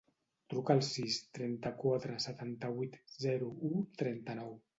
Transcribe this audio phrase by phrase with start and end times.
[0.51, 4.53] Truca al sis, trenta-quatre, setanta-vuit, zero, u, trenta-nou.